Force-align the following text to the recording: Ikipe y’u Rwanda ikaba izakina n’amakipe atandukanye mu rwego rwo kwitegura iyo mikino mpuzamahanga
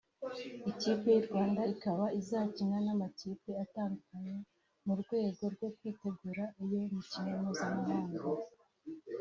Ikipe 0.71 1.07
y’u 1.13 1.25
Rwanda 1.27 1.61
ikaba 1.73 2.05
izakina 2.19 2.77
n’amakipe 2.85 3.51
atandukanye 3.63 4.35
mu 4.85 4.93
rwego 5.01 5.43
rwo 5.53 5.67
kwitegura 5.77 6.43
iyo 6.63 6.79
mikino 6.93 7.31
mpuzamahanga 7.43 8.19